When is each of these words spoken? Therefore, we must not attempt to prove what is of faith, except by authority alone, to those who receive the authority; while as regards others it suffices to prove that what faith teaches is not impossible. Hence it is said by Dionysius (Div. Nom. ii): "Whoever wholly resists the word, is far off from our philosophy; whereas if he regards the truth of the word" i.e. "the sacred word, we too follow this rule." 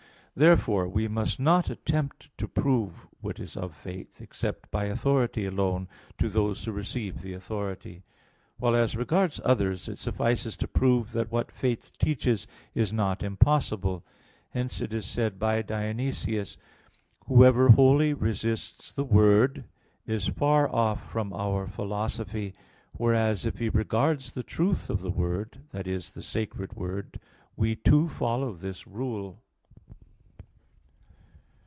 Therefore, 0.33 0.87
we 0.87 1.09
must 1.09 1.41
not 1.41 1.69
attempt 1.69 2.29
to 2.37 2.47
prove 2.47 3.05
what 3.19 3.37
is 3.37 3.57
of 3.57 3.75
faith, 3.75 4.21
except 4.21 4.71
by 4.71 4.85
authority 4.85 5.45
alone, 5.45 5.89
to 6.19 6.29
those 6.29 6.63
who 6.63 6.71
receive 6.71 7.21
the 7.21 7.33
authority; 7.33 8.05
while 8.55 8.73
as 8.73 8.95
regards 8.95 9.41
others 9.43 9.89
it 9.89 9.97
suffices 9.97 10.55
to 10.57 10.69
prove 10.69 11.11
that 11.11 11.33
what 11.33 11.51
faith 11.51 11.91
teaches 11.99 12.47
is 12.73 12.93
not 12.93 13.23
impossible. 13.23 14.05
Hence 14.51 14.79
it 14.79 14.93
is 14.93 15.05
said 15.05 15.37
by 15.37 15.61
Dionysius 15.61 16.55
(Div. 16.55 16.61
Nom. 16.61 16.67
ii): 16.69 17.35
"Whoever 17.35 17.69
wholly 17.71 18.13
resists 18.13 18.93
the 18.93 19.03
word, 19.03 19.65
is 20.07 20.27
far 20.29 20.73
off 20.73 21.05
from 21.11 21.33
our 21.33 21.67
philosophy; 21.67 22.53
whereas 22.93 23.45
if 23.45 23.57
he 23.59 23.67
regards 23.67 24.31
the 24.33 24.43
truth 24.43 24.89
of 24.89 25.01
the 25.01 25.11
word" 25.11 25.59
i.e. 25.73 25.81
"the 25.83 26.23
sacred 26.23 26.71
word, 26.73 27.19
we 27.57 27.75
too 27.75 28.07
follow 28.07 28.53
this 28.53 28.87
rule." 28.87 29.41